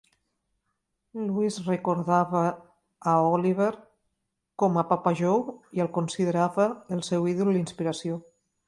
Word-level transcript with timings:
Louis 1.25 1.59
recordava 1.67 2.41
a 3.11 3.15
Oliver 3.35 3.69
com 4.65 4.83
a 4.85 4.87
"Papa 4.95 5.17
Joe" 5.23 5.57
i 5.81 5.87
el 5.87 5.95
considerava 6.01 6.71
el 6.99 7.07
seu 7.13 7.33
ídol 7.37 7.55
i 7.57 7.65
inspiració. 7.69 8.25